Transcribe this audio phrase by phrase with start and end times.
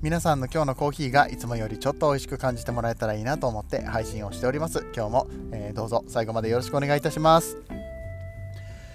[0.00, 4.86] 皆さんの今日のコーヒーがいつもよりちょっと美味しく感じてもらえたらいいなと思って配信をしております。
[4.94, 7.56] 今日も、えー、どうぞ最後までよろしくお願いいたします、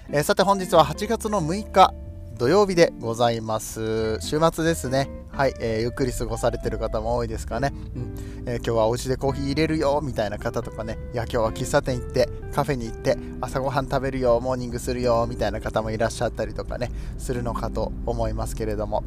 [0.08, 1.92] えー、さて本日は8月の6日
[2.38, 4.18] 土曜日でございます。
[4.22, 5.10] 週末ですね。
[5.30, 8.14] はい、えー、ゆっくり過ごされてる方も多いですかね、うん。
[8.46, 10.96] え今日はお家でコーヒー入れるよみたいな方とかね。
[11.12, 19.04] いや今日は喫茶店行ってカフェに行って朝ごはん食べるよモーニングするよみたいな方もいらっしゃったりとかねするのかと思いますけれども。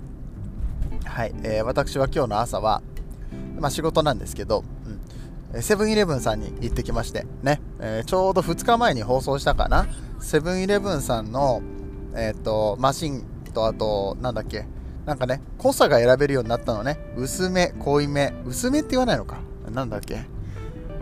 [1.05, 2.81] はい、えー、私は今日の朝は、
[3.59, 4.97] まあ、仕事なんですけど、うん
[5.61, 9.87] セブンイレブンさんに行ってきましてね、えー、ちょうど2日前に放送したかな。
[10.19, 11.61] セブンイレブンさんの、
[12.15, 14.65] えーと、マシンとあとなんだっけ
[15.05, 16.99] なんかね濃さが選べるようになったのね。
[17.15, 18.33] 薄め濃いめ。
[18.45, 19.37] 薄めって言わないのか。
[19.71, 20.25] なんだっけ。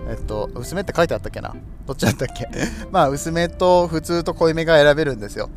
[0.08, 1.56] えっと薄めって書いてあったっけな。
[1.88, 2.48] どっちだったっけ。
[2.92, 5.50] まあ薄めと普通と濃いめが選べるんですよ。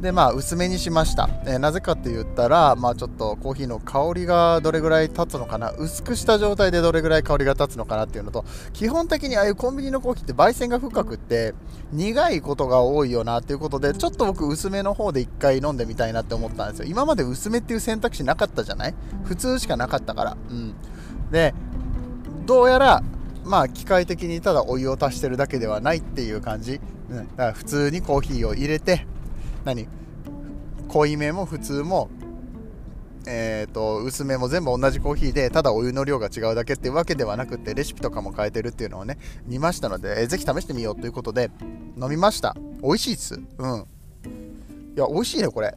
[0.00, 5.70] でまあ薄めにしました、えー、なぜかって言ったらまあちょっとコーヒーの香りがどれぐらい立つのかな。
[5.70, 11.54] 薄くした状態でどれぐらい香りが立つのかなっていうのと基本的にああいうコンビニのコーヒーって焙煎が深くって
[11.92, 16.86] 苦いことが多いよなっていうことでちょっと僕薄めの方で1回飲んでみたいなって思ったんですよ。
[16.86, 18.94] 今まで薄めっていう選択肢なかったじゃない？
[19.24, 20.36] 普通しかなかったから。
[20.50, 20.74] うん。
[21.30, 21.54] で
[22.44, 23.02] どうやら
[23.44, 29.06] まあ機械的にただお湯を足してるだけではないっていう感じ、うん、だから普通にコーヒーを入れて
[29.64, 29.88] 何？
[30.88, 32.08] 濃いめも普通も
[33.26, 41.50] えーと、薄めも全部同じコーヒーでただお湯の量が違うだけっていうわけではなくてレシピとかも変えてるっていうのをね見ましたので、えー、ぜひ試してみようということで
[42.00, 42.54] 飲みました。
[42.82, 43.34] 美味しいっす。
[43.34, 43.86] うん。
[44.96, 45.74] いや美味しいねこれ。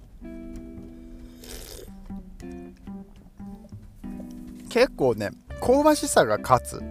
[4.70, 5.32] 結構ね
[5.62, 6.82] 香ばしさが勝つ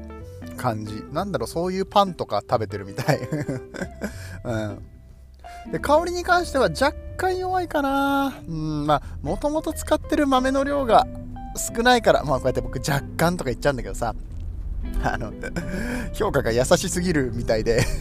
[0.57, 1.05] 感じ。
[1.13, 3.21] なんだろうそういうパンとか食べてるみたい。
[4.45, 4.79] うん。
[5.73, 8.35] で香りに関しては若干弱いかな。
[8.49, 11.07] うんまあもともと使ってる豆の量が
[11.57, 14.15] 少ないからまあこうやって僕若干とか言っちゃうんだけどさ。
[15.03, 15.33] あの
[16.15, 17.83] 評価が優しすぎるみたいで。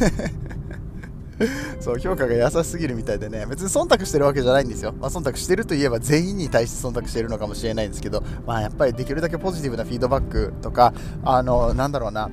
[1.82, 3.46] そう評価が優しすぎるみたいでね。
[3.46, 8.24] 別に忖度してるわけじゃないんですよ、まあ、忖度してるといえば全員に対して忖度してるのかもしれないんですけど。
[8.46, 10.94] まあやっぱりできるだけポジティブなフィードバックとか
[11.24, 12.30] あのなんだろうな。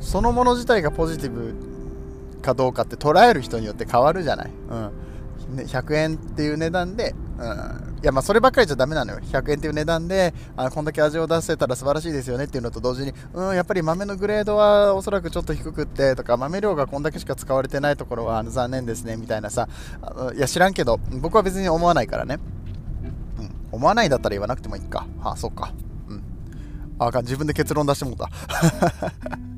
[0.00, 1.54] そのもの自体がポジティブ
[2.42, 4.50] かどうかって捉える人によって変わるじゃない。
[4.70, 4.90] うん。
[5.56, 7.92] ね、100円っていう値段で、うん。
[8.02, 9.20] いや、まあ、そればっかりじゃダメなのよ。
[9.20, 19.68] 100円っていう値段で、あこんだけ味を出せたら素晴らしいですよねっていうのと同時に、うん、やっぱり豆のグレードはおそらくちょっと低くってとか、豆量がこんだけしか使われてないところは残念ですねみたいなさ、
[20.34, 22.38] いや、知らんけど、僕は別に思わないからね。
[23.38, 23.50] うん。
[23.72, 25.06] 思わないだったら言わなくてもいいか。
[25.20, 25.72] はあ、そっか。
[26.08, 26.22] うん。
[26.98, 28.28] あかん、自分で結論出してもうた。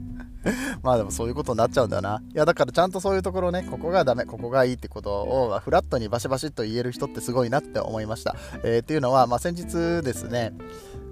[0.83, 2.23] まあでもそういうことになっちゃうんだよな。
[2.35, 8.37] いやだからちゃんとそういうところね、ここがダメ、ここがいいってことをフラットにバシバシっと言える人ってすごいなって思いました。
[8.63, 10.53] えー、っていうのは、まあ、先日ですね、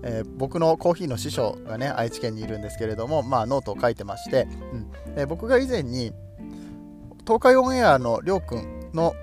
[0.03, 6.12] えー、僕のコーヒーの師匠がね、愛知県にいるんですけれども、まあノートを書いてまして、うんえー、僕が以前に
[7.25, 9.15] 東海オンエアのりょうくんの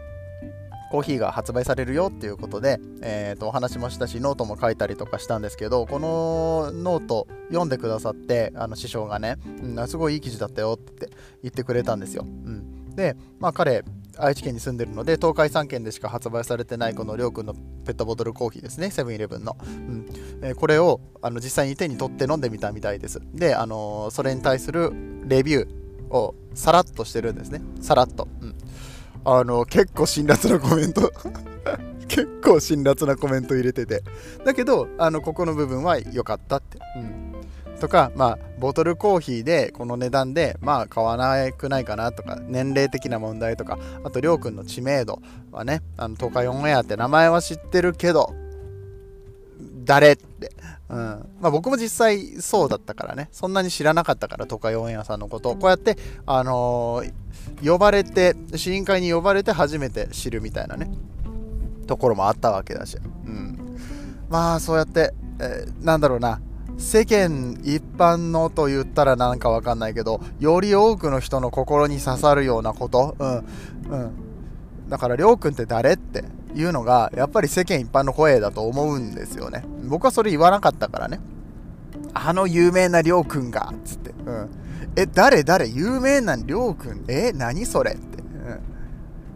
[0.90, 11.10] コーヒーが発売されるよっていうことで、えー、とお話もしたしノートも書いたりとかしたんですけどこのノート読んでくださってあの師匠がね、うん、すごいいい記事だったよって
[11.44, 12.24] 言ってくれたんですよ。
[12.24, 13.84] うん、で、まあ、彼
[14.18, 20.06] 愛知県に住んでるので東海3県でしか発売されてないこのりょうくんのペットボトルコーヒーですねセブンイレブンの、うん。
[20.42, 23.22] えー、これをあの実際に手に取って飲んでみたみたいです。
[23.34, 24.92] で、あのー、それに対する
[25.26, 27.62] レビューをさらっとしてるんですね。
[27.82, 28.56] さらっと、うん、
[29.26, 31.12] あの結構辛辣なコメント。
[32.08, 34.04] 結構辛辣なコメント入れてて。
[34.44, 45.22] だけどあのここの部分は良かったって、うん、とかまあボトルコーヒーでこの値段でまあ買わなくないかなとか年齢的な問題とかあとりょうくんの知名度
[45.52, 48.34] はねあの東海オンエアって名前は知ってるけど
[49.90, 50.52] 誰って、
[50.90, 50.98] うん。
[51.40, 53.30] まあ、僕も実際そうだったからね。
[53.32, 55.52] そんなに知らなかったから東海オンエアさんのこと。
[55.52, 57.14] をこうやってあのー
[57.64, 60.90] 呼ばれて試飲会に呼ばれて初めて知るみたいなね。
[61.88, 63.78] ところもあったわけだし、うん、
[64.30, 66.40] まあそうやって、えー、なんだろうな。
[66.78, 73.38] 世間一般のと言ったらなんかわかんないけどより多くの人の心に刺さるようなこと、うん。
[73.90, 74.12] うん、
[74.88, 76.24] だからりょうくんって誰って。
[76.56, 79.64] いうのがやっぱり世間一般の声だと思うんですよね。
[79.84, 81.20] 僕はそれ言わなかったからね。
[82.14, 84.50] あの有名なりょうくんがつって、うん。
[84.96, 85.44] え、誰？
[85.44, 85.68] 誰？
[85.68, 87.06] 有名なりょうくん？
[87.08, 87.94] え、何それ？
[87.94, 88.22] って。
[88.22, 88.26] うん。
[88.48, 88.60] ま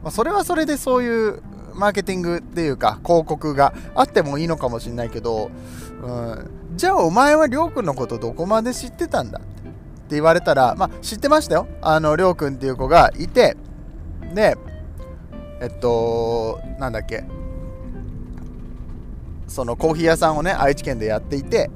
[0.06, 1.42] あ、それはそれでそういう
[1.76, 5.50] マーケティングっていうか広告があってもいいのかもしれないけど、
[6.04, 9.40] うん、じゃあお前はりょうくんのことどこまで知ってたんだ？
[9.40, 9.42] っ
[10.10, 11.68] て言われたら、まあ知ってましたよ。
[11.82, 13.56] あの、りょうくんっていう子がいて、
[14.34, 14.58] で、
[15.64, 17.24] えっと、なんだっけ、
[19.48, 21.72] そのコーヒー屋さんをね、愛知県でやっていて、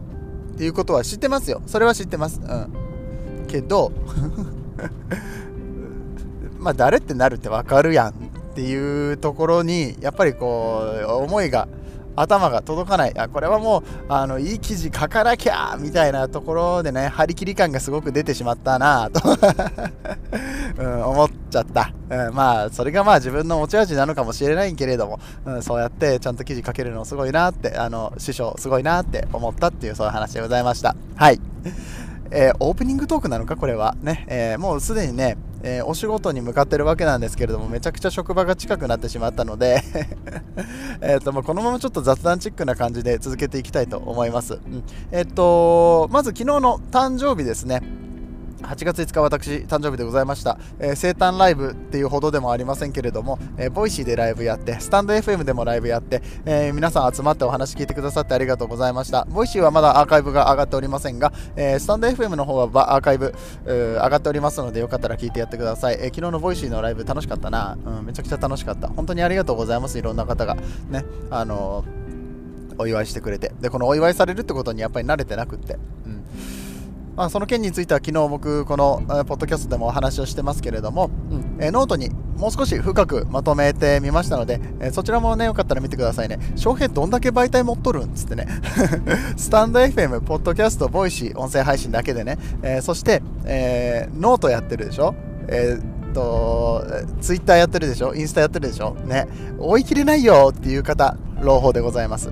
[0.55, 1.61] っていうことは知ってますよ。
[1.67, 2.41] それは知ってます。
[2.41, 3.45] うん。
[3.47, 3.93] けど
[6.59, 8.13] まあ誰ってなるってわかるやんっ
[8.55, 11.69] ていうところにやっぱりこう思いが
[12.17, 13.17] 頭が届かない。
[13.17, 19.21] あこれはもうあのいい記事書かなきゃみたいなところでね張り切り感がすごく出てしまったなと
[20.77, 30.95] うん、思っちゃった、うん、まあそれがまあ自分の持ち味なのかもしれないけれども、うん、そうやってちゃんと記事書けるのすごいなってあの師匠すごいなって思ったっていうそういう話でございました。
[31.15, 31.39] はい。
[32.29, 33.95] えー、オープニングトークなのかこれは。
[34.01, 35.37] ね、えー、もうすでにね
[35.67, 39.81] えー、お仕事に向かってるわけなんですけれどもめちゃくちゃ職場が近くなってしまったので
[41.01, 48.06] えと、まこのままちょっと雑談チックな感じで続けていきたいと思います、うん、えっ、とまず昨日の誕生日ですね。
[48.61, 59.25] 8月5日私誕生日でございました、えー、生誕ライブっていうほどでもありませんけれども、えー、ボイシーでライブやってスタンド FM でもライブやって、えー、皆さん集まってお話聞いてくださってありがとうございました。
[59.25, 63.33] Voicy はまだアーカイブが上がっておりませんが、えスタンド FM の方はアーカイブ
[63.65, 68.87] 上がっておりますのでよかったら聞いてやってください、え昨日の Voicy のライブ楽しかったな、うん、めちゃくちゃ楽しかった。
[68.87, 70.55] 本当にありがとうございますいろんな方が。
[70.89, 71.85] ねあの
[72.79, 73.51] お祝いしてくれて。
[73.59, 76.23] でこのお祝いされるってことにやっぱり慣れてなくって、うん。
[77.17, 81.57] まあ、その件については昨日僕この、えー、ポッドキャストでもお話をしてますけれども、うん。
[81.59, 86.37] えー、ノートにもう少し深くまとめてみましたので、えー、そちらもねよかったら見てくださいね。
[86.55, 88.47] 翔平どんだけ媒体持っとるんつってね。
[89.35, 95.15] スタンド FM ポッドキャストボイシー音声配信だけでね、えそして、えノートやってるでしょ？
[95.47, 96.85] えーと、
[97.19, 98.13] ツイッターやってるでしょ？
[98.13, 98.93] インスタやってるでしょ？
[99.05, 99.27] ね、
[99.57, 102.29] 追い切れないよっていう方、朗報でございます。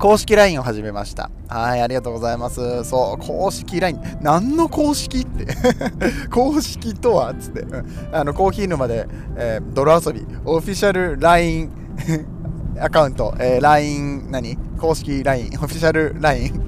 [0.00, 1.30] 公式 LINE を始めました。
[1.46, 2.84] はい、ありがとうございます。
[2.84, 4.00] そう、公式 LINE。
[4.22, 5.46] 何の公式って？
[6.32, 7.66] 公式とはつって、
[8.10, 9.06] あの、コーヒー沼で、
[9.36, 11.70] えー、泥遊び、オフィシャル LINE
[12.80, 14.56] アカウント、えー、LINE、何？
[14.78, 16.62] 公式 LINE、オフィシャル LINE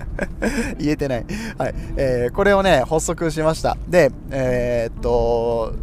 [0.80, 1.26] 言えてない。
[1.58, 1.74] はい。
[1.96, 3.76] えー、これをね、発足しました。
[3.86, 5.74] で、えー、っと、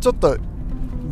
[0.00, 0.36] ちょっと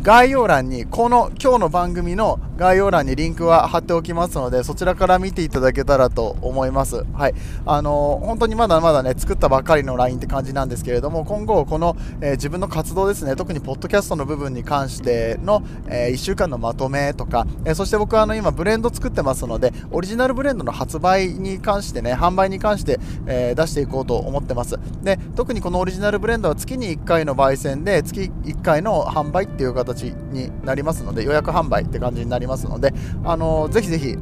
[0.03, 7.05] 概要欄にこの今日の番組の概要欄にリンクは貼っておきますのでそちらから見ていただけたらと思います。
[7.13, 7.33] はい。
[7.65, 24.77] あのー、本当にまだまだね作ったばっかりの LINE って感じなんですけれども今後この、えー、自分の活動ですね特にポッドキャストの部分に関しての、えー、1週間のまとめとか、えそして僕はあの今ブレンド作ってますのでオリジナルブレンドの発売に関してね販売に関して、え出していこうと思ってます。
[25.01, 32.93] で特にこのオリジナルブレンドは月に1回の焙煎で月1回の販売っていう形形になりますので予約販売って感じになりますので、
[33.23, 34.17] あのぜひぜひ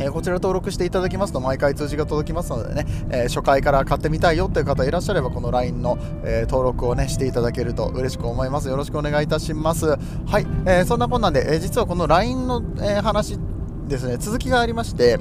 [0.00, 8.68] えー、こちら登録していただきますと毎回通知が届きますのでね、えー、初回から買ってみたいよという方いらっしゃればこの LINE の、えー、登録をねしていただけると嬉しく思います。
[8.68, 9.86] よろしくお願いいたします。
[9.86, 9.96] は
[10.38, 13.40] い、えそんなこんなんで、え実はこの LINE の、え話
[13.88, 15.18] ですね続きがありまして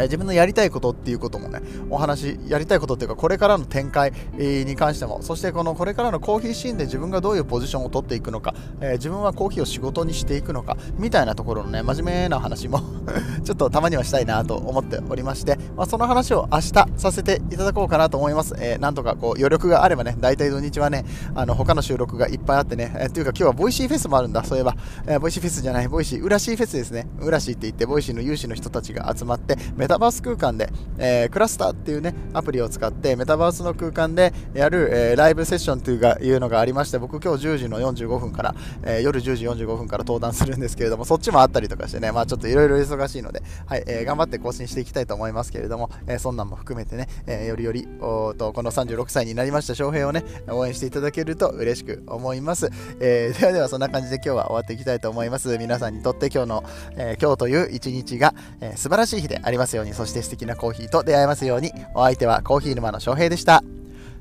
[0.00, 1.60] え自分のやりたいことっていうこともね、
[1.90, 12.80] お話、やりたいことっていうか、これからの展開に関しても、そしてこのこれからのコーヒーシーンで自分がどういうポジションを取っていくのか、え、自分はコーヒーを仕事にしていくのか、みたいなところのね、真面目な話も
[13.44, 18.54] ちょっとたまにはしたいなと思っておりまして、まあ、その話を明日させていただこうかなと思います。
[18.58, 21.04] えー、なんとかこう余力があればね、大体土日はね、
[21.34, 24.76] あの他の収録がいっぱいあってね、えー、っていうか今日は Voicy フェスもあるんだ、そういえば、
[25.06, 27.06] え、 Voicy フェスじゃない、 Voicy、ウラシーフェスですね。
[27.20, 29.56] ウラシーって言って、 Voicy の有志の人たちが集まって、
[29.90, 30.70] メタバース空間で
[31.00, 52.68] えー、クラスターっていうね、アプリを使ってメタバースの空間でやる、えー、ライブセッションというがいうのがありまして、僕今日10時の45分から、えー、夜10時45分から登壇するんですけれども、そっちもあったりとかしてね、まあちょっといろいろ忙しいので、はい、えー、頑張って更新していきたいと思いますけれども、えー、そんなんも含めてね、えー、よりよりおとこの36歳になりました翔平をね、応援していただけると嬉しく思います。
[53.00, 55.56] えー、ではではそんな感じで今日は終わっていきたいと思います。
[55.56, 56.64] 皆さんにとって今日の、
[56.96, 63.62] えー、今日という一日が、えー、素晴らしい日でありますますように、そして素敵なコーヒーと出会えますように、お相手はコーヒー沼の翔平でした。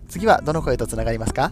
[0.08, 1.52] 次はどの声とつながりますか？